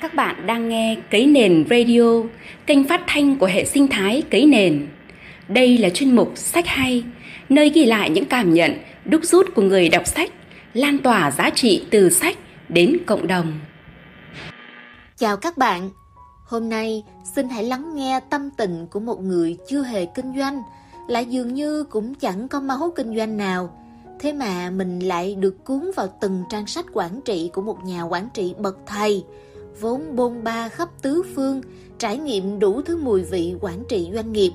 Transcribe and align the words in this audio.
Các 0.00 0.14
bạn 0.14 0.46
đang 0.46 0.68
nghe 0.68 0.96
Cấy 1.10 1.26
Nền 1.26 1.64
Radio, 1.70 2.22
kênh 2.66 2.88
phát 2.88 3.00
thanh 3.06 3.38
của 3.38 3.46
hệ 3.46 3.64
sinh 3.64 3.88
thái 3.88 4.22
Cấy 4.30 4.46
Nền. 4.46 4.88
Đây 5.48 5.78
là 5.78 5.90
chuyên 5.90 6.16
mục 6.16 6.32
Sách 6.34 6.66
Hay, 6.66 7.04
nơi 7.48 7.70
ghi 7.70 7.84
lại 7.84 8.10
những 8.10 8.24
cảm 8.24 8.54
nhận, 8.54 8.72
đúc 9.04 9.20
rút 9.24 9.46
của 9.54 9.62
người 9.62 9.88
đọc 9.88 10.06
sách, 10.06 10.30
lan 10.74 10.98
tỏa 10.98 11.30
giá 11.30 11.50
trị 11.50 11.86
từ 11.90 12.10
sách 12.10 12.36
đến 12.68 12.96
cộng 13.06 13.26
đồng. 13.26 13.52
Chào 15.16 15.36
các 15.36 15.58
bạn, 15.58 15.90
hôm 16.44 16.68
nay 16.68 17.04
xin 17.34 17.48
hãy 17.48 17.64
lắng 17.64 17.94
nghe 17.94 18.20
tâm 18.30 18.50
tình 18.56 18.86
của 18.90 19.00
một 19.00 19.20
người 19.20 19.56
chưa 19.68 19.82
hề 19.82 20.06
kinh 20.06 20.32
doanh, 20.38 20.62
lại 21.08 21.24
dường 21.24 21.54
như 21.54 21.84
cũng 21.84 22.14
chẳng 22.14 22.48
có 22.48 22.60
máu 22.60 22.92
kinh 22.96 23.16
doanh 23.16 23.36
nào. 23.36 23.70
Thế 24.20 24.32
mà 24.32 24.70
mình 24.70 24.98
lại 24.98 25.34
được 25.34 25.64
cuốn 25.64 25.90
vào 25.96 26.08
từng 26.20 26.42
trang 26.50 26.66
sách 26.66 26.86
quản 26.92 27.20
trị 27.24 27.50
của 27.52 27.62
một 27.62 27.84
nhà 27.84 28.02
quản 28.02 28.28
trị 28.34 28.54
bậc 28.58 28.78
thầy, 28.86 29.24
vốn 29.80 30.16
bôn 30.16 30.44
ba 30.44 30.68
khắp 30.68 30.88
tứ 31.02 31.22
phương, 31.34 31.62
trải 31.98 32.18
nghiệm 32.18 32.58
đủ 32.58 32.82
thứ 32.82 32.96
mùi 32.96 33.22
vị 33.22 33.54
quản 33.60 33.84
trị 33.88 34.10
doanh 34.14 34.32
nghiệp. 34.32 34.52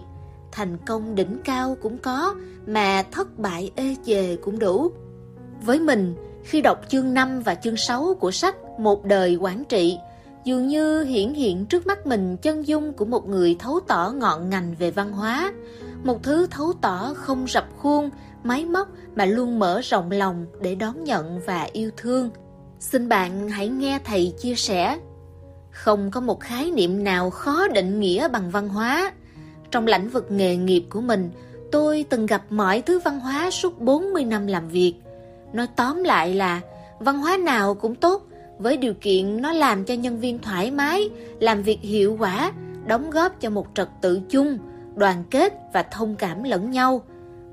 Thành 0.52 0.78
công 0.86 1.16
đỉnh 1.16 1.38
cao 1.44 1.78
cũng 1.82 1.98
có, 1.98 2.36
mà 2.68 3.04
thất 3.12 3.40
bại 3.40 3.72
ê 3.76 3.96
chề 4.06 4.36
cũng 4.36 4.60
đủ. 4.60 4.92
Với 5.66 5.80
mình, 5.80 6.16
khi 6.44 6.62
đọc 6.62 6.82
chương 6.90 7.14
5 7.14 7.42
và 7.42 7.56
chương 7.56 7.78
6 7.78 8.14
của 8.20 8.32
sách 8.32 8.56
Một 8.80 9.06
đời 9.06 9.36
quản 9.36 9.64
trị, 9.66 9.98
dường 10.44 10.68
như 10.68 11.04
hiển 11.04 11.34
hiện 11.34 11.66
trước 11.66 11.88
mắt 11.88 12.08
mình 12.08 12.38
chân 12.38 12.68
dung 12.68 12.94
của 12.94 13.06
một 13.06 13.28
người 13.28 13.56
thấu 13.60 13.80
tỏ 13.88 14.14
ngọn 14.16 14.50
ngành 14.50 14.76
về 14.80 14.92
văn 14.92 15.12
hóa, 15.12 15.54
một 16.04 16.24
thứ 16.24 16.48
thấu 16.52 16.74
tỏ 16.82 17.14
không 17.14 17.46
rập 17.48 17.66
khuôn, 17.78 18.10
máy 18.44 18.66
móc 18.66 18.88
mà 19.16 19.26
luôn 19.26 19.60
mở 19.60 19.82
rộng 19.84 20.12
lòng 20.12 20.46
để 20.62 20.76
đón 20.76 21.04
nhận 21.04 21.40
và 21.46 21.68
yêu 21.74 21.92
thương. 21.98 22.30
Xin 22.80 23.10
bạn 23.10 23.50
hãy 23.50 23.68
nghe 23.68 24.00
thầy 24.04 24.34
chia 24.40 24.56
sẻ. 24.56 25.00
Không 25.74 26.12
có 26.12 26.20
một 26.20 26.40
khái 26.40 26.72
niệm 26.72 27.04
nào 27.04 27.30
khó 27.30 27.68
định 27.68 28.00
nghĩa 28.00 28.28
bằng 28.28 28.50
văn 28.50 28.70
hóa. 28.70 29.12
Trong 29.72 29.88
lĩnh 29.88 30.10
vực 30.10 30.32
nghề 30.32 30.56
nghiệp 30.56 30.84
của 30.90 31.02
mình, 31.02 31.32
tôi 31.72 32.06
từng 32.10 32.26
gặp 32.26 32.42
mọi 32.50 32.82
thứ 32.82 33.00
văn 33.00 33.20
hóa 33.20 33.52
suốt 33.52 33.80
40 33.80 34.26
năm 34.26 34.48
làm 34.48 34.68
việc. 34.68 34.94
Nói 35.54 35.68
tóm 35.76 36.04
lại 36.04 36.34
là 36.34 36.62
văn 37.00 37.18
hóa 37.18 37.38
nào 37.38 37.74
cũng 37.74 37.96
tốt 37.96 38.28
với 38.60 38.78
điều 38.78 38.94
kiện 38.94 39.42
nó 39.42 39.54
làm 39.54 39.86
cho 39.86 39.94
nhân 39.94 40.20
viên 40.20 40.40
thoải 40.40 40.72
mái, 40.72 41.10
làm 41.40 41.64
việc 41.64 41.80
hiệu 41.82 42.18
quả, 42.20 42.52
đóng 42.86 43.10
góp 43.10 43.42
cho 43.42 43.50
một 43.50 43.68
trật 43.74 43.88
tự 44.02 44.22
chung, 44.30 44.58
đoàn 44.96 45.24
kết 45.32 45.54
và 45.74 45.84
thông 45.84 46.16
cảm 46.16 46.44
lẫn 46.44 46.72
nhau. 46.72 47.02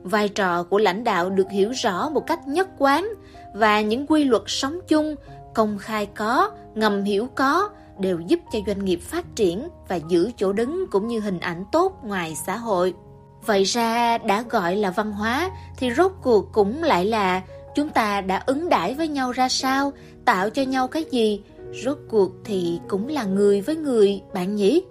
Vai 0.03 0.29
trò 0.29 0.63
của 0.63 0.79
lãnh 0.79 1.05
đạo 1.05 1.31
được 1.31 1.51
hiểu 1.51 1.71
rõ 1.71 2.09
một 2.09 2.27
cách 2.27 2.49
nhất 2.49 2.69
quán 2.79 3.09
và 3.55 3.81
những 3.81 4.07
quy 4.07 4.25
luật 4.25 4.43
sống 4.47 4.79
chung, 4.89 5.15
công 5.55 5.79
khai 5.79 6.07
có, 6.07 6.51
ngầm 6.75 7.05
hiểu 7.05 7.29
có 7.35 7.69
đều 8.01 8.21
giúp 8.21 8.41
cho 8.53 8.59
doanh 8.67 8.85
nghiệp 8.85 9.01
phát 9.03 9.37
triển 9.37 9.69
và 9.89 9.97
giữ 9.97 10.31
chỗ 10.37 10.53
đứng 10.53 10.87
cũng 10.91 11.09
như 11.09 11.21
hình 11.21 11.41
ảnh 11.41 11.65
tốt 11.73 11.99
ngoài 12.05 12.37
xã 12.47 12.57
hội. 12.57 12.95
Vậy 13.47 13.65
ra 13.65 14.19
đã 14.19 14.45
gọi 14.51 14.77
là 14.77 14.91
văn 14.91 15.13
hóa 15.13 15.51
thì 15.77 15.91
rốt 15.95 16.13
cuộc 16.23 16.53
cũng 16.53 16.83
lại 16.83 17.05
là 17.05 17.43
chúng 17.75 17.89
ta 17.89 18.21
đã 18.21 18.43
ứng 18.47 18.69
đãi 18.69 18.95
với 18.95 19.09
nhau 19.09 19.33
ra 19.33 19.49
sao, 19.49 19.93
tạo 20.25 20.51
cho 20.51 20.63
nhau 20.63 20.89
cái 20.89 21.05
gì, 21.11 21.43
rốt 21.85 21.99
cuộc 22.09 22.33
thì 22.45 22.81
cũng 22.89 23.09
là 23.09 23.25
người 23.25 23.61
với 23.61 23.77
người, 23.77 24.23
bạn 24.35 24.57
nhỉ? 24.57 24.83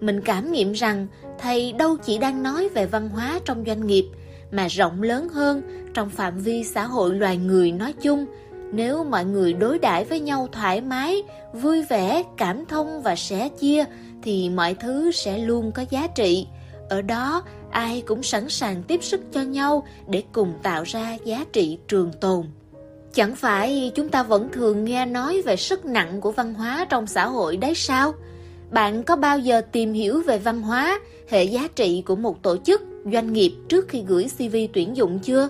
Mình 0.00 0.20
cảm 0.20 0.52
nghiệm 0.52 0.72
rằng 0.72 1.06
thầy 1.38 1.72
đâu 1.72 1.96
chỉ 1.96 2.18
đang 2.18 2.42
nói 2.42 2.68
về 2.68 2.86
văn 2.86 3.08
hóa 3.08 3.40
trong 3.44 3.64
doanh 3.66 3.86
nghiệp, 3.86 4.06
mà 4.50 4.68
rộng 4.68 5.02
lớn 5.02 5.28
hơn 5.28 5.62
trong 5.94 6.10
phạm 6.10 6.38
vi 6.38 6.64
xã 6.64 6.86
hội 6.86 7.14
loài 7.14 7.36
người 7.36 7.72
nói 7.72 7.92
chung. 7.92 8.26
Nếu 8.74 9.04
mọi 9.04 9.24
người 9.24 9.52
đối 9.52 9.78
đãi 9.78 10.04
với 10.04 10.20
nhau 10.20 10.48
thoải 10.52 10.80
mái, 10.80 11.22
vui 11.52 11.82
vẻ, 11.82 12.22
cảm 12.36 12.66
thông 12.66 13.02
và 13.02 13.16
sẻ 13.16 13.48
chia, 13.48 13.84
thì 14.22 14.48
mọi 14.48 14.74
thứ 14.74 15.12
sẽ 15.12 15.38
luôn 15.38 15.72
có 15.72 15.84
giá 15.90 16.06
trị. 16.06 16.46
Ở 16.88 17.02
đó, 17.02 17.42
ai 17.70 18.02
cũng 18.06 18.22
sẵn 18.22 18.48
sàng 18.48 18.82
tiếp 18.82 19.04
sức 19.04 19.20
cho 19.32 19.42
nhau 19.42 19.86
để 20.08 20.22
cùng 20.32 20.52
tạo 20.62 20.82
ra 20.82 21.16
giá 21.24 21.44
trị 21.52 21.78
trường 21.88 22.12
tồn. 22.20 22.46
Chẳng 23.14 23.36
phải 23.36 23.92
chúng 23.94 24.08
ta 24.08 24.22
vẫn 24.22 24.48
thường 24.52 24.84
nghe 24.84 25.06
nói 25.06 25.42
về 25.42 25.56
sức 25.56 25.84
nặng 25.84 26.20
của 26.20 26.32
văn 26.32 26.54
hóa 26.54 26.86
trong 26.88 27.06
xã 27.06 27.26
hội 27.26 27.56
đấy 27.56 27.74
sao? 27.74 28.12
Bạn 28.70 29.02
có 29.02 29.16
bao 29.16 29.38
giờ 29.38 29.60
tìm 29.72 29.92
hiểu 29.92 30.22
về 30.22 30.38
văn 30.38 30.62
hóa, 30.62 31.00
hệ 31.28 31.44
giá 31.44 31.68
trị 31.76 32.02
của 32.06 32.16
một 32.16 32.42
tổ 32.42 32.56
chức, 32.56 32.82
doanh 33.12 33.32
nghiệp 33.32 33.52
trước 33.68 33.88
khi 33.88 34.02
gửi 34.06 34.26
CV 34.38 34.56
tuyển 34.72 34.96
dụng 34.96 35.18
chưa? 35.18 35.48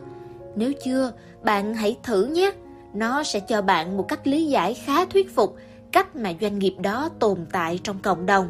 Nếu 0.57 0.73
chưa, 0.85 1.13
bạn 1.43 1.75
hãy 1.75 1.97
thử 2.03 2.25
nhé. 2.25 2.53
Nó 2.95 3.23
sẽ 3.23 3.41
cho 3.41 3.63
bạn 3.63 3.97
một 3.97 4.09
cách 4.09 4.27
lý 4.27 4.47
giải 4.47 4.75
khá 4.75 5.05
thuyết 5.05 5.35
phục 5.35 5.57
cách 5.93 6.17
mà 6.17 6.33
doanh 6.41 6.59
nghiệp 6.59 6.75
đó 6.83 7.09
tồn 7.19 7.47
tại 7.53 7.81
trong 7.83 7.99
cộng 7.99 8.27
đồng. 8.27 8.49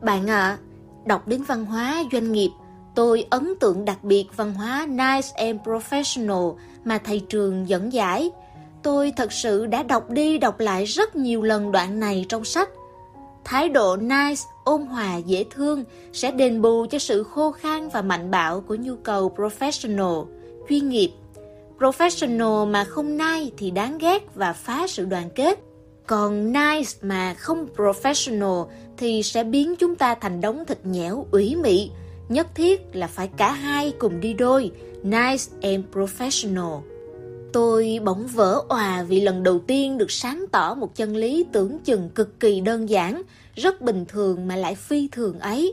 Bạn 0.00 0.30
ạ, 0.30 0.48
à, 0.48 0.58
đọc 1.06 1.28
đến 1.28 1.42
văn 1.42 1.64
hóa 1.64 2.02
doanh 2.12 2.32
nghiệp, 2.32 2.50
tôi 2.94 3.26
ấn 3.30 3.54
tượng 3.60 3.84
đặc 3.84 4.04
biệt 4.04 4.26
văn 4.36 4.54
hóa 4.54 4.86
Nice 4.88 5.28
and 5.34 5.60
Professional 5.60 6.54
mà 6.84 6.98
thầy 6.98 7.20
trường 7.20 7.68
dẫn 7.68 7.92
giải. 7.92 8.30
Tôi 8.82 9.12
thật 9.16 9.32
sự 9.32 9.66
đã 9.66 9.82
đọc 9.82 10.10
đi 10.10 10.38
đọc 10.38 10.60
lại 10.60 10.84
rất 10.84 11.16
nhiều 11.16 11.42
lần 11.42 11.72
đoạn 11.72 12.00
này 12.00 12.26
trong 12.28 12.44
sách. 12.44 12.68
Thái 13.44 13.68
độ 13.68 13.96
nice, 13.96 14.42
ôn 14.64 14.82
hòa, 14.82 15.16
dễ 15.16 15.44
thương 15.50 15.84
sẽ 16.12 16.30
đền 16.30 16.62
bù 16.62 16.86
cho 16.90 16.98
sự 16.98 17.22
khô 17.22 17.52
khan 17.52 17.88
và 17.88 18.02
mạnh 18.02 18.30
bạo 18.30 18.60
của 18.60 18.74
nhu 18.74 18.96
cầu 18.96 19.32
professional, 19.36 20.26
chuyên 20.68 20.88
nghiệp. 20.88 21.12
Professional 21.82 22.66
mà 22.70 22.84
không 22.84 23.16
nice 23.16 23.50
thì 23.56 23.70
đáng 23.70 23.98
ghét 23.98 24.34
và 24.34 24.52
phá 24.52 24.86
sự 24.86 25.04
đoàn 25.04 25.30
kết. 25.34 25.58
Còn 26.06 26.52
nice 26.52 26.90
mà 27.02 27.34
không 27.34 27.66
professional 27.76 28.66
thì 28.96 29.22
sẽ 29.22 29.44
biến 29.44 29.76
chúng 29.76 29.94
ta 29.94 30.14
thành 30.14 30.40
đống 30.40 30.64
thịt 30.64 30.86
nhẽo 30.86 31.26
ủy 31.30 31.56
mị. 31.56 31.90
Nhất 32.28 32.46
thiết 32.54 32.80
là 32.92 33.06
phải 33.06 33.28
cả 33.36 33.52
hai 33.52 33.92
cùng 33.98 34.20
đi 34.20 34.32
đôi, 34.32 34.70
nice 35.02 35.44
and 35.62 35.84
professional. 35.92 36.80
Tôi 37.52 38.00
bỗng 38.04 38.26
vỡ 38.26 38.62
òa 38.68 39.02
vì 39.08 39.20
lần 39.20 39.42
đầu 39.42 39.58
tiên 39.58 39.98
được 39.98 40.10
sáng 40.10 40.44
tỏ 40.52 40.74
một 40.74 40.96
chân 40.96 41.16
lý 41.16 41.44
tưởng 41.52 41.78
chừng 41.78 42.10
cực 42.14 42.40
kỳ 42.40 42.60
đơn 42.60 42.88
giản, 42.88 43.22
rất 43.54 43.80
bình 43.80 44.04
thường 44.08 44.48
mà 44.48 44.56
lại 44.56 44.74
phi 44.74 45.08
thường 45.12 45.38
ấy. 45.40 45.72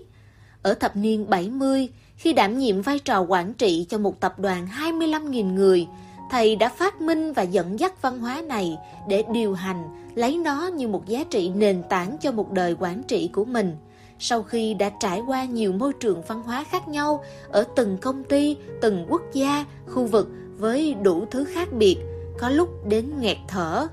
Ở 0.62 0.74
thập 0.74 0.96
niên 0.96 1.30
70, 1.30 1.90
khi 2.19 2.34
đảm 2.34 2.57
nhiệm 2.57 2.81
vai 2.81 3.00
trò 3.00 3.22
quản 3.22 3.53
trị 3.53 3.85
cho 3.90 3.97
một 3.97 4.19
tập 4.19 4.40
đoàn 4.40 4.68
25.000 4.80 5.53
người, 5.53 5.88
thầy 6.31 6.56
đã 6.56 6.69
phát 6.69 7.02
minh 7.02 7.34
và 7.34 7.41
dẫn 7.41 7.80
dắt 7.80 8.02
văn 8.02 8.19
hóa 8.19 8.41
này 8.41 8.78
để 9.07 9.24
điều 9.34 9.53
hành, 9.53 9.84
lấy 10.16 10.38
nó 10.38 10.68
như 10.68 10.88
một 10.88 11.08
giá 11.08 11.24
trị 11.29 11.50
nền 11.50 11.84
tảng 11.90 12.18
cho 12.22 12.31
một 12.31 12.52
đời 12.52 12.75
quản 12.79 13.03
trị 13.03 13.29
của 13.34 13.46
mình. 13.46 13.75
Sau 14.19 14.44
khi 14.44 14.74
đã 14.74 14.90
trải 15.00 15.22
qua 15.28 15.46
nhiều 15.46 15.74
môi 15.74 15.94
trường 15.94 16.22
văn 16.28 16.41
hóa 16.41 16.66
khác 16.72 16.88
nhau 16.88 17.24
ở 17.50 17.66
từng 17.75 17.97
công 17.97 18.24
ty, 18.24 18.58
từng 18.81 19.06
quốc 19.09 19.22
gia, 19.34 19.66
khu 19.88 20.06
vực 20.06 20.29
với 20.58 20.96
đủ 21.03 21.25
thứ 21.31 21.44
khác 21.44 21.74
biệt, 21.74 21.97
có 22.40 22.50
lúc 22.50 22.69
đến 22.88 23.12
nghẹt 23.19 23.38
thở. 23.47 23.88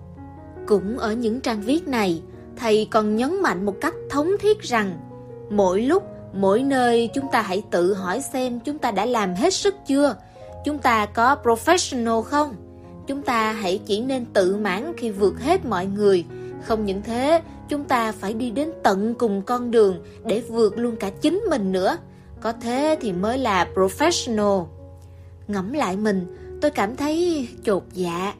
Cũng 0.66 0.98
ở 0.98 1.12
những 1.12 1.40
trang 1.40 1.62
viết 1.62 1.88
này, 1.88 2.22
thầy 2.56 2.88
còn 2.90 3.16
nhấn 3.16 3.42
mạnh 3.42 3.66
một 3.66 3.74
cách 3.80 3.94
thống 4.10 4.30
thiết 4.40 4.60
rằng 4.60 4.98
mỗi 5.50 5.82
lúc, 5.82 6.02
mỗi 6.32 6.62
nơi 6.62 7.10
chúng 7.14 7.26
ta 7.32 7.42
hãy 7.42 7.62
tự 7.70 7.94
hỏi 7.94 8.20
xem 8.20 8.60
chúng 8.60 8.78
ta 8.78 8.90
đã 8.90 9.06
làm 9.06 9.34
hết 9.34 9.54
sức 9.54 9.74
chưa, 9.86 10.16
chúng 10.64 10.78
ta 10.78 11.06
có 11.06 11.36
professional 11.42 12.22
không? 12.22 12.54
Chúng 13.06 13.22
ta 13.22 13.52
hãy 13.52 13.80
chỉ 13.86 14.00
nên 14.00 14.24
tự 14.24 14.56
mãn 14.56 14.92
khi 14.96 15.10
vượt 15.10 15.40
hết 15.40 15.64
mọi 15.64 15.86
người, 15.86 16.24
không 16.62 16.84
những 16.84 17.02
thế, 17.02 17.42
chúng 17.68 17.84
ta 17.84 18.12
phải 18.12 18.32
đi 18.32 18.50
đến 18.50 18.70
tận 18.82 19.14
cùng 19.14 19.42
con 19.42 19.70
đường 19.70 20.04
để 20.24 20.40
vượt 20.40 20.78
luôn 20.78 20.96
cả 20.96 21.10
chính 21.10 21.44
mình 21.50 21.72
nữa. 21.72 21.96
Có 22.40 22.52
thế 22.52 22.98
thì 23.00 23.12
mới 23.12 23.38
là 23.38 23.68
professional. 23.74 24.66
Ngẫm 25.48 25.72
lại 25.72 25.96
mình, 25.96 26.36
tôi 26.60 26.70
cảm 26.70 26.96
thấy 26.96 27.48
chột 27.64 27.82
dạ 27.92 28.34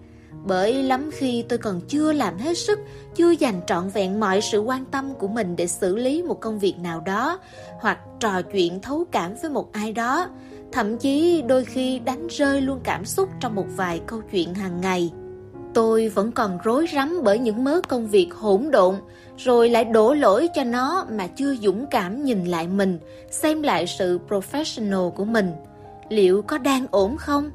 bởi 0.45 0.83
lắm 0.83 1.11
khi 1.13 1.45
tôi 1.49 1.59
còn 1.59 1.81
chưa 1.89 2.13
làm 2.13 2.39
hết 2.39 2.59
sức 2.59 2.79
chưa 3.15 3.31
dành 3.31 3.61
trọn 3.67 3.89
vẹn 3.89 4.21
mọi 4.21 4.41
sự 4.41 4.61
quan 4.61 4.85
tâm 4.85 5.15
của 5.15 5.29
mình 5.29 5.57
để 5.57 5.67
xử 5.67 5.97
lý 5.97 6.23
một 6.23 6.41
công 6.41 6.59
việc 6.59 6.75
nào 6.79 7.01
đó 7.01 7.39
hoặc 7.81 7.99
trò 8.21 8.43
chuyện 8.43 8.81
thấu 8.81 9.05
cảm 9.13 9.35
với 9.43 9.51
một 9.51 9.73
ai 9.73 9.93
đó. 9.93 10.29
Thậm 10.73 10.99
chí 10.99 11.43
đôi 11.43 11.65
khi 11.65 11.99
đánh 11.99 12.27
rơi 12.27 12.61
luôn 12.61 12.81
cảm 12.85 13.05
xúc 13.05 13.29
trong 13.41 13.55
một 13.55 13.67
vài 13.77 14.01
câu 14.07 14.23
chuyện 14.33 14.55
hàng 14.55 14.81
ngày. 14.81 15.13
Tôi 15.75 16.09
vẫn 16.09 16.33
còn 16.33 16.59
rối 16.65 16.87
rắm 16.95 17.21
bởi 17.25 17.39
những 17.39 17.65
mớ 17.65 17.81
công 17.89 18.07
việc 18.07 18.29
hỗn 18.35 18.71
độn 18.71 18.95
rồi 19.37 19.69
lại 19.69 19.85
đổ 19.85 20.15
lỗi 20.15 20.49
cho 20.55 20.65
nó 20.65 21.07
mà 21.11 21.27
chưa 21.27 21.55
dũng 21.55 21.87
cảm 21.91 22.25
nhìn 22.25 22.45
lại 22.45 22.69
mình 22.69 22.99
xem 23.31 23.63
lại 23.63 23.87
sự 23.87 24.21
professional 24.29 25.11
của 25.11 25.25
mình. 25.25 25.53
Liệu 26.09 26.43
có 26.43 26.59
đang 26.59 26.87
ổn 26.91 27.17
không? 27.17 27.51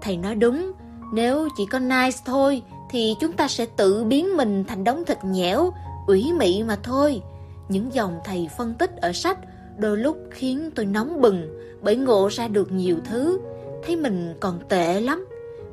Thầy 0.00 0.16
nói 0.16 0.34
đúng, 0.34 0.72
nếu 1.12 1.48
chỉ 1.56 1.66
có 1.66 1.78
nice 1.78 2.18
thôi 2.24 2.62
thì 2.90 3.14
chúng 3.20 3.32
ta 3.32 3.48
sẽ 3.48 3.66
tự 3.66 4.04
biến 4.04 4.36
mình 4.36 4.64
thành 4.64 4.84
đống 4.84 5.04
thịt 5.04 5.18
nhẽo, 5.24 5.72
ủy 6.06 6.32
mị 6.32 6.62
mà 6.62 6.76
thôi. 6.82 7.22
Những 7.68 7.94
dòng 7.94 8.18
thầy 8.24 8.48
phân 8.58 8.74
tích 8.74 8.96
ở 8.96 9.12
sách 9.12 9.38
đôi 9.78 9.96
lúc 9.96 10.16
khiến 10.30 10.70
tôi 10.74 10.86
nóng 10.86 11.20
bừng 11.20 11.58
bởi 11.82 11.96
ngộ 11.96 12.28
ra 12.32 12.48
được 12.48 12.72
nhiều 12.72 12.96
thứ, 13.04 13.40
thấy 13.86 13.96
mình 13.96 14.34
còn 14.40 14.58
tệ 14.68 15.00
lắm. 15.00 15.26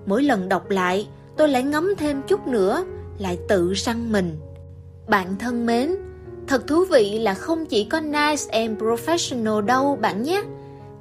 Mỗi 0.05 0.23
lần 0.23 0.49
đọc 0.49 0.69
lại, 0.69 1.07
tôi 1.37 1.49
lại 1.49 1.63
ngấm 1.63 1.95
thêm 1.97 2.21
chút 2.27 2.47
nữa, 2.47 2.83
lại 3.17 3.37
tự 3.47 3.73
răng 3.73 4.11
mình. 4.11 4.37
Bạn 5.07 5.35
thân 5.39 5.65
mến, 5.65 5.95
thật 6.47 6.67
thú 6.67 6.85
vị 6.85 7.19
là 7.19 7.33
không 7.33 7.65
chỉ 7.65 7.83
có 7.83 7.99
nice 7.99 8.43
and 8.51 8.79
professional 8.79 9.61
đâu 9.61 9.97
bạn 10.01 10.23
nhé. 10.23 10.43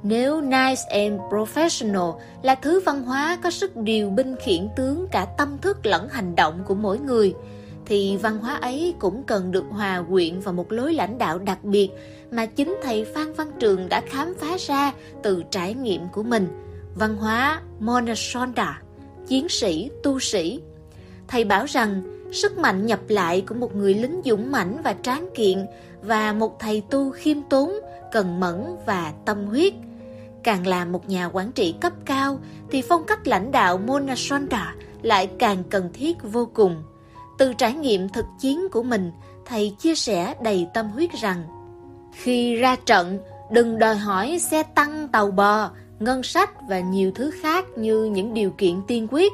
Nếu 0.07 0.41
nice 0.41 0.81
and 0.89 1.21
professional 1.29 2.13
là 2.41 2.55
thứ 2.55 2.79
văn 2.79 3.03
hóa 3.03 3.37
có 3.43 3.51
sức 3.51 3.77
điều 3.77 4.09
binh 4.09 4.35
khiển 4.35 4.67
tướng 4.75 5.07
cả 5.11 5.25
tâm 5.37 5.57
thức 5.61 5.85
lẫn 5.85 6.09
hành 6.09 6.35
động 6.35 6.63
của 6.65 6.75
mỗi 6.75 6.99
người, 6.99 7.33
thì 7.85 8.17
văn 8.17 8.37
hóa 8.37 8.55
ấy 8.55 8.95
cũng 8.99 9.23
cần 9.23 9.51
được 9.51 9.63
hòa 9.69 10.03
quyện 10.09 10.39
vào 10.39 10.53
một 10.53 10.71
lối 10.71 10.93
lãnh 10.93 11.17
đạo 11.17 11.39
đặc 11.39 11.63
biệt 11.63 11.89
mà 12.31 12.45
chính 12.45 12.77
thầy 12.83 13.05
Phan 13.05 13.33
Văn 13.33 13.51
Trường 13.59 13.89
đã 13.89 14.01
khám 14.01 14.33
phá 14.39 14.57
ra 14.59 14.93
từ 15.23 15.43
trải 15.51 15.73
nghiệm 15.73 16.01
của 16.13 16.23
mình. 16.23 16.47
Văn 16.95 17.15
hóa 17.17 17.61
Monasonda, 17.79 18.81
chiến 19.27 19.49
sĩ, 19.49 19.89
tu 20.03 20.19
sĩ. 20.19 20.61
Thầy 21.27 21.43
bảo 21.43 21.65
rằng 21.65 22.03
sức 22.31 22.57
mạnh 22.57 22.85
nhập 22.85 22.99
lại 23.07 23.43
của 23.47 23.55
một 23.55 23.75
người 23.75 23.93
lính 23.93 24.21
dũng 24.25 24.51
mãnh 24.51 24.77
và 24.83 24.95
tráng 25.01 25.29
kiện 25.35 25.65
và 26.01 26.33
một 26.33 26.59
thầy 26.59 26.83
tu 26.89 27.11
khiêm 27.11 27.37
tốn, 27.49 27.73
cần 28.11 28.39
mẫn 28.39 28.65
và 28.85 29.13
tâm 29.25 29.45
huyết. 29.45 29.73
Càng 30.45 30.67
là 30.67 30.85
một 30.85 31.09
nhà 31.09 31.29
quản 31.33 31.51
trị 31.51 31.75
cấp 31.81 31.93
cao 32.05 32.39
thì 32.71 32.81
phong 32.81 33.03
cách 33.05 33.27
lãnh 33.27 33.51
đạo 33.51 33.77
Mona 33.77 34.13
Sonda 34.15 34.75
lại 35.01 35.27
càng 35.39 35.63
cần 35.69 35.89
thiết 35.93 36.17
vô 36.23 36.49
cùng. 36.53 36.83
Từ 37.37 37.53
trải 37.53 37.73
nghiệm 37.73 38.09
thực 38.09 38.25
chiến 38.39 38.69
của 38.71 38.83
mình, 38.83 39.11
thầy 39.45 39.75
chia 39.79 39.95
sẻ 39.95 40.33
đầy 40.43 40.67
tâm 40.73 40.89
huyết 40.89 41.09
rằng 41.21 41.43
khi 42.13 42.55
ra 42.55 42.75
trận, 42.85 43.19
đừng 43.51 43.79
đòi 43.79 43.95
hỏi 43.95 44.39
xe 44.39 44.63
tăng 44.63 45.07
tàu 45.07 45.31
bò, 45.31 45.69
ngân 45.99 46.23
sách 46.23 46.49
và 46.69 46.79
nhiều 46.79 47.11
thứ 47.15 47.31
khác 47.41 47.65
như 47.77 48.03
những 48.03 48.33
điều 48.33 48.51
kiện 48.51 48.81
tiên 48.87 49.07
quyết. 49.11 49.33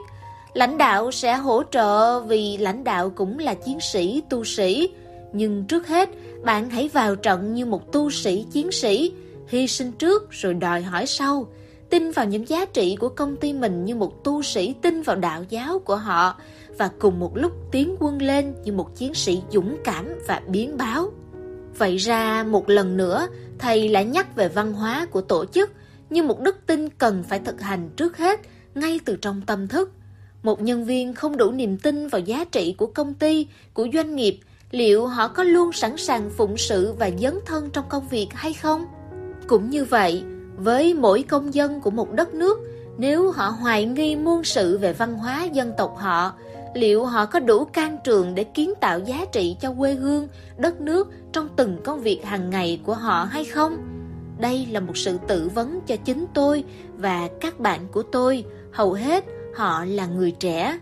Lãnh 0.53 0.77
đạo 0.77 1.11
sẽ 1.11 1.35
hỗ 1.35 1.63
trợ 1.71 2.19
vì 2.19 2.57
lãnh 2.57 2.83
đạo 2.83 3.09
cũng 3.09 3.39
là 3.39 3.53
chiến 3.53 3.79
sĩ, 3.79 4.23
tu 4.29 4.43
sĩ. 4.43 4.89
Nhưng 5.33 5.65
trước 5.65 5.87
hết, 5.87 6.09
bạn 6.43 6.69
hãy 6.69 6.89
vào 6.93 7.15
trận 7.15 7.53
như 7.53 7.65
một 7.65 7.91
tu 7.91 8.09
sĩ, 8.09 8.45
chiến 8.51 8.71
sĩ, 8.71 9.13
hy 9.51 9.67
sinh 9.67 9.91
trước 9.91 10.31
rồi 10.31 10.53
đòi 10.53 10.81
hỏi 10.81 11.05
sau. 11.05 11.47
Tin 11.89 12.11
vào 12.11 12.25
những 12.25 12.49
giá 12.49 12.65
trị 12.65 12.95
của 12.99 13.09
công 13.09 13.35
ty 13.35 13.53
mình 13.53 13.85
như 13.85 13.95
một 13.95 14.23
tu 14.23 14.41
sĩ 14.41 14.75
tin 14.81 15.01
vào 15.01 15.15
đạo 15.15 15.43
giáo 15.49 15.79
của 15.79 15.95
họ 15.95 16.35
và 16.77 16.89
cùng 16.99 17.19
một 17.19 17.37
lúc 17.37 17.51
tiến 17.71 17.95
quân 17.99 18.21
lên 18.21 18.53
như 18.63 18.73
một 18.73 18.95
chiến 18.95 19.13
sĩ 19.13 19.41
dũng 19.51 19.77
cảm 19.83 20.05
và 20.27 20.41
biến 20.47 20.77
báo. 20.77 21.11
Vậy 21.77 21.97
ra 21.97 22.43
một 22.43 22.69
lần 22.69 22.97
nữa, 22.97 23.27
thầy 23.59 23.89
lại 23.89 24.05
nhắc 24.05 24.35
về 24.35 24.47
văn 24.47 24.73
hóa 24.73 25.07
của 25.11 25.21
tổ 25.21 25.45
chức 25.45 25.71
như 26.09 26.23
một 26.23 26.39
đức 26.39 26.57
tin 26.65 26.89
cần 26.89 27.23
phải 27.29 27.39
thực 27.39 27.61
hành 27.61 27.89
trước 27.95 28.17
hết 28.17 28.39
ngay 28.75 28.99
từ 29.05 29.15
trong 29.15 29.41
tâm 29.45 29.67
thức. 29.67 29.91
Một 30.43 30.61
nhân 30.61 30.85
viên 30.85 31.13
không 31.13 31.37
đủ 31.37 31.51
niềm 31.51 31.77
tin 31.77 32.07
vào 32.07 32.21
giá 32.21 32.43
trị 32.43 32.75
của 32.77 32.87
công 32.87 33.13
ty, 33.13 33.47
của 33.73 33.87
doanh 33.93 34.15
nghiệp, 34.15 34.39
liệu 34.71 35.07
họ 35.07 35.27
có 35.27 35.43
luôn 35.43 35.71
sẵn 35.71 35.97
sàng 35.97 36.29
phụng 36.37 36.57
sự 36.57 36.93
và 36.99 37.09
dấn 37.19 37.39
thân 37.45 37.69
trong 37.73 37.85
công 37.89 38.07
việc 38.07 38.27
hay 38.33 38.53
không? 38.53 38.85
Cũng 39.47 39.69
như 39.69 39.85
vậy, 39.85 40.23
với 40.55 40.93
mỗi 40.93 41.23
công 41.23 41.53
dân 41.53 41.81
của 41.81 41.91
một 41.91 42.11
đất 42.11 42.33
nước, 42.33 42.59
nếu 42.97 43.31
họ 43.31 43.49
hoài 43.49 43.85
nghi 43.85 44.15
muôn 44.15 44.43
sự 44.43 44.77
về 44.77 44.93
văn 44.93 45.13
hóa 45.13 45.43
dân 45.43 45.73
tộc 45.77 45.95
họ, 45.97 46.33
liệu 46.73 47.05
họ 47.05 47.25
có 47.25 47.39
đủ 47.39 47.65
can 47.65 47.97
trường 48.03 48.35
để 48.35 48.43
kiến 48.43 48.73
tạo 48.79 48.99
giá 48.99 49.25
trị 49.31 49.55
cho 49.61 49.73
quê 49.77 49.93
hương, 49.93 50.27
đất 50.57 50.81
nước 50.81 51.11
trong 51.31 51.49
từng 51.55 51.77
công 51.83 52.01
việc 52.01 52.25
hàng 52.25 52.49
ngày 52.49 52.81
của 52.85 52.93
họ 52.93 53.23
hay 53.23 53.45
không? 53.45 53.77
Đây 54.39 54.67
là 54.71 54.79
một 54.79 54.97
sự 54.97 55.17
tự 55.27 55.49
vấn 55.53 55.81
cho 55.87 55.95
chính 55.95 56.25
tôi 56.33 56.63
và 56.97 57.29
các 57.39 57.59
bạn 57.59 57.87
của 57.91 58.03
tôi, 58.03 58.45
hầu 58.71 58.93
hết 58.93 59.25
họ 59.55 59.85
là 59.85 60.05
người 60.05 60.31
trẻ. 60.31 60.79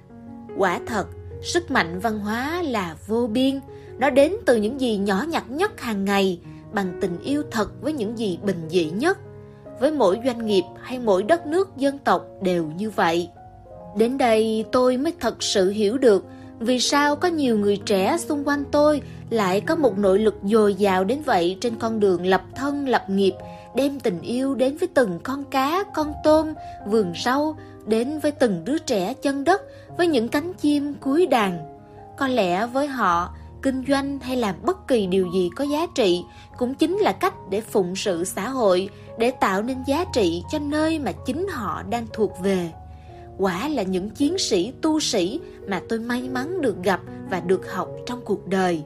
Quả 0.58 0.80
thật, 0.86 1.08
sức 1.42 1.72
mạnh 1.72 2.00
văn 2.00 2.20
hóa 2.20 2.62
là 2.62 2.96
vô 3.08 3.28
biên, 3.28 3.60
nó 3.98 4.10
đến 4.10 4.34
từ 4.46 4.56
những 4.56 4.82
gì 4.82 4.98
nhỏ 4.98 5.26
nhặt 5.28 5.52
nhất 5.52 5.82
hàng 5.82 6.06
ngày, 6.06 6.40
bằng 6.74 6.98
tình 7.02 7.20
yêu 7.24 7.44
thật 7.52 7.82
với 7.82 7.94
những 7.94 8.18
gì 8.18 8.40
bình 8.44 8.62
dị 8.70 8.90
nhất. 8.90 9.18
Với 9.80 9.92
mỗi 9.92 10.20
doanh 10.26 10.46
nghiệp 10.46 10.64
hay 10.82 11.00
mỗi 11.00 11.24
đất 11.24 11.46
nước 11.48 11.78
dân 11.78 11.98
tộc 11.98 12.26
đều 12.42 12.66
như 12.78 12.90
vậy. 12.90 13.30
Đến 13.98 14.18
đây 14.18 14.66
tôi 14.72 14.98
mới 14.98 15.14
thật 15.20 15.44
sự 15.44 15.70
hiểu 15.70 15.98
được 15.98 16.26
vì 16.60 16.80
sao 16.80 17.16
có 17.16 17.28
nhiều 17.28 17.58
người 17.58 17.78
trẻ 17.78 18.18
xung 18.18 18.48
quanh 18.48 18.64
tôi 18.72 19.02
lại 19.30 19.62
có 19.62 19.76
một 19.76 19.98
nội 19.98 20.20
lực 20.20 20.36
dồi 20.44 20.76
dào 20.76 21.04
đến 21.04 21.22
vậy 21.26 21.58
trên 21.62 21.76
con 21.76 22.00
đường 22.00 22.26
lập 22.26 22.42
thân 22.56 22.88
lập 22.88 23.10
nghiệp, 23.10 23.34
đem 23.76 24.00
tình 24.00 24.22
yêu 24.22 24.56
đến 24.56 24.78
với 24.78 24.90
từng 24.94 25.20
con 25.24 25.44
cá, 25.44 25.84
con 25.94 26.14
tôm, 26.24 26.54
vườn 26.88 27.14
rau, 27.26 27.58
đến 27.86 28.20
với 28.20 28.32
từng 28.32 28.62
đứa 28.66 28.78
trẻ 28.78 29.14
chân 29.14 29.44
đất, 29.44 29.62
với 29.98 30.08
những 30.08 30.28
cánh 30.28 30.54
chim 30.54 30.94
cuối 30.94 31.28
đàn. 31.28 31.80
Có 32.18 32.28
lẽ 32.28 32.66
với 32.66 32.88
họ, 32.88 33.36
kinh 33.62 33.84
doanh 33.88 34.20
hay 34.20 34.38
làm 34.38 34.56
bất 34.66 34.88
kỳ 34.88 35.08
điều 35.08 35.28
gì 35.34 35.50
có 35.56 35.64
giá 35.64 35.88
trị 35.96 36.24
cũng 36.58 36.76
chính 36.76 36.98
là 36.98 37.12
cách 37.12 37.34
để 37.50 37.62
phụng 37.62 37.96
sự 37.96 38.24
xã 38.24 38.50
hội, 38.50 38.90
để 39.18 39.32
tạo 39.32 39.62
nên 39.62 39.78
giá 39.88 40.06
trị 40.14 40.44
cho 40.52 40.60
nơi 40.60 41.00
mà 41.00 41.12
chính 41.12 41.48
họ 41.48 41.84
đang 41.90 42.08
thuộc 42.14 42.40
về 42.42 42.72
quả 43.40 43.68
là 43.68 43.84
những 43.84 44.10
chiến 44.10 44.38
sĩ 44.38 44.74
tu 44.82 45.00
sĩ 45.00 45.40
mà 45.68 45.82
tôi 45.90 46.00
may 46.00 46.30
mắn 46.34 46.62
được 46.62 46.84
gặp 46.84 47.02
và 47.30 47.40
được 47.40 47.74
học 47.74 47.90
trong 48.06 48.22
cuộc 48.26 48.48
đời. 48.48 48.84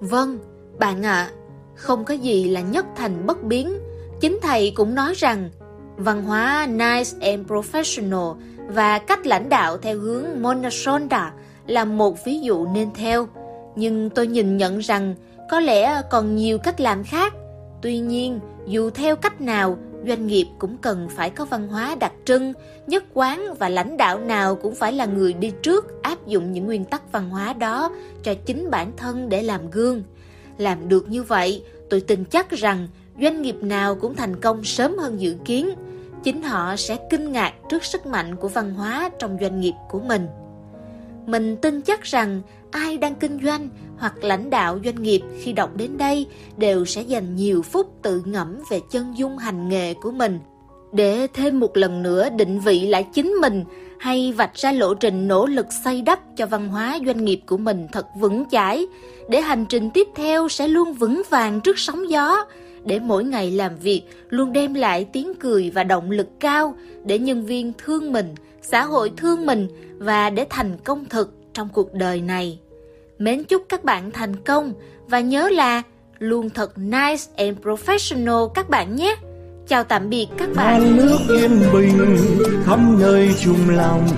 Vâng, 0.00 0.38
bạn 0.78 1.06
ạ, 1.06 1.12
à, 1.12 1.30
không 1.74 2.04
có 2.04 2.14
gì 2.14 2.48
là 2.48 2.60
nhất 2.60 2.86
thành 2.96 3.26
bất 3.26 3.42
biến. 3.42 3.72
Chính 4.20 4.38
thầy 4.42 4.72
cũng 4.76 4.94
nói 4.94 5.14
rằng 5.16 5.50
văn 5.96 6.22
hóa 6.24 6.66
nice 6.70 7.10
and 7.20 7.46
professional 7.46 8.36
và 8.68 8.98
cách 8.98 9.26
lãnh 9.26 9.48
đạo 9.48 9.76
theo 9.78 9.98
hướng 9.98 10.24
Monasonda 10.40 11.32
là 11.66 11.84
một 11.84 12.24
ví 12.24 12.40
dụ 12.40 12.66
nên 12.66 12.90
theo. 12.94 13.28
Nhưng 13.76 14.10
tôi 14.10 14.26
nhìn 14.26 14.56
nhận 14.56 14.78
rằng 14.78 15.14
có 15.50 15.60
lẽ 15.60 16.02
còn 16.10 16.36
nhiều 16.36 16.58
cách 16.58 16.80
làm 16.80 17.04
khác. 17.04 17.32
Tuy 17.82 17.98
nhiên, 17.98 18.40
dù 18.66 18.90
theo 18.90 19.16
cách 19.16 19.40
nào 19.40 19.78
doanh 20.06 20.26
nghiệp 20.26 20.46
cũng 20.58 20.76
cần 20.78 21.08
phải 21.10 21.30
có 21.30 21.44
văn 21.44 21.68
hóa 21.68 21.94
đặc 22.00 22.12
trưng, 22.24 22.52
nhất 22.86 23.04
quán 23.14 23.54
và 23.58 23.68
lãnh 23.68 23.96
đạo 23.96 24.18
nào 24.18 24.54
cũng 24.54 24.74
phải 24.74 24.92
là 24.92 25.06
người 25.06 25.32
đi 25.32 25.52
trước 25.62 26.02
áp 26.02 26.26
dụng 26.26 26.52
những 26.52 26.66
nguyên 26.66 26.84
tắc 26.84 27.12
văn 27.12 27.30
hóa 27.30 27.52
đó 27.52 27.90
cho 28.22 28.34
chính 28.34 28.70
bản 28.70 28.92
thân 28.96 29.28
để 29.28 29.42
làm 29.42 29.70
gương. 29.70 30.02
Làm 30.58 30.88
được 30.88 31.10
như 31.10 31.22
vậy, 31.22 31.64
tôi 31.90 32.00
tin 32.00 32.24
chắc 32.24 32.50
rằng 32.50 32.88
doanh 33.20 33.42
nghiệp 33.42 33.56
nào 33.60 33.94
cũng 33.94 34.14
thành 34.14 34.40
công 34.40 34.64
sớm 34.64 34.98
hơn 34.98 35.20
dự 35.20 35.36
kiến. 35.44 35.70
Chính 36.24 36.42
họ 36.42 36.76
sẽ 36.76 36.98
kinh 37.10 37.32
ngạc 37.32 37.52
trước 37.70 37.84
sức 37.84 38.06
mạnh 38.06 38.36
của 38.36 38.48
văn 38.48 38.74
hóa 38.74 39.10
trong 39.18 39.38
doanh 39.40 39.60
nghiệp 39.60 39.74
của 39.90 40.00
mình. 40.00 40.26
Mình 41.26 41.56
tin 41.56 41.80
chắc 41.82 42.02
rằng 42.02 42.42
ai 42.70 42.98
đang 42.98 43.14
kinh 43.14 43.38
doanh 43.44 43.68
hoặc 43.98 44.24
lãnh 44.24 44.50
đạo 44.50 44.78
doanh 44.84 45.02
nghiệp 45.02 45.20
khi 45.40 45.52
đọc 45.52 45.76
đến 45.76 45.98
đây 45.98 46.26
đều 46.56 46.84
sẽ 46.84 47.02
dành 47.02 47.36
nhiều 47.36 47.62
phút 47.62 48.02
tự 48.02 48.22
ngẫm 48.24 48.58
về 48.70 48.80
chân 48.90 49.18
dung 49.18 49.38
hành 49.38 49.68
nghề 49.68 49.94
của 49.94 50.10
mình. 50.10 50.38
Để 50.92 51.26
thêm 51.34 51.60
một 51.60 51.76
lần 51.76 52.02
nữa 52.02 52.28
định 52.30 52.60
vị 52.60 52.86
lại 52.86 53.06
chính 53.14 53.28
mình 53.28 53.64
hay 53.98 54.32
vạch 54.32 54.54
ra 54.54 54.72
lộ 54.72 54.94
trình 54.94 55.28
nỗ 55.28 55.46
lực 55.46 55.66
xây 55.84 56.02
đắp 56.02 56.20
cho 56.36 56.46
văn 56.46 56.68
hóa 56.68 56.98
doanh 57.06 57.24
nghiệp 57.24 57.40
của 57.46 57.56
mình 57.56 57.86
thật 57.92 58.06
vững 58.20 58.44
chãi, 58.50 58.86
để 59.28 59.40
hành 59.40 59.66
trình 59.68 59.90
tiếp 59.90 60.08
theo 60.14 60.48
sẽ 60.48 60.68
luôn 60.68 60.92
vững 60.92 61.22
vàng 61.30 61.60
trước 61.60 61.78
sóng 61.78 62.10
gió, 62.10 62.44
để 62.84 62.98
mỗi 62.98 63.24
ngày 63.24 63.50
làm 63.50 63.76
việc 63.76 64.02
luôn 64.28 64.52
đem 64.52 64.74
lại 64.74 65.06
tiếng 65.12 65.34
cười 65.34 65.70
và 65.70 65.84
động 65.84 66.10
lực 66.10 66.28
cao 66.40 66.74
để 67.04 67.18
nhân 67.18 67.46
viên 67.46 67.72
thương 67.78 68.12
mình 68.12 68.34
xã 68.62 68.84
hội 68.84 69.12
thương 69.16 69.46
mình 69.46 69.68
và 69.98 70.30
để 70.30 70.46
thành 70.50 70.76
công 70.84 71.04
thực 71.04 71.32
trong 71.54 71.68
cuộc 71.72 71.94
đời 71.94 72.20
này. 72.20 72.58
Mến 73.18 73.44
chúc 73.44 73.62
các 73.68 73.84
bạn 73.84 74.10
thành 74.10 74.36
công 74.36 74.72
và 75.08 75.20
nhớ 75.20 75.48
là 75.48 75.82
luôn 76.18 76.50
thật 76.50 76.78
nice 76.78 77.22
and 77.36 77.58
professional 77.62 78.48
các 78.48 78.68
bạn 78.68 78.96
nhé. 78.96 79.16
Chào 79.68 79.84
tạm 79.84 80.10
biệt 80.10 80.26
các 80.38 80.48
bạn. 80.54 80.80
Mang 80.80 80.96
nước 80.96 81.18
yên 81.28 81.62
bình, 81.72 82.16
khắp 82.64 82.78
nơi 82.98 83.30
chung 83.44 83.70
lòng. 83.70 84.08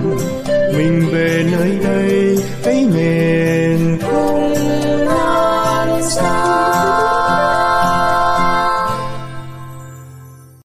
Mình 0.47 1.05
về 1.13 1.45
nơi 1.51 1.79
đây, 1.83 2.37
cái 2.63 2.87
miền 2.95 3.97
không 4.01 4.53
non 5.05 6.01
xa. 6.01 7.04